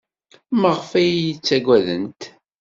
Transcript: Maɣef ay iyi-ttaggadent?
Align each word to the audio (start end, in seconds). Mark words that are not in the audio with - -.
Maɣef 0.59 0.91
ay 1.01 1.09
iyi-ttaggadent? 1.11 2.21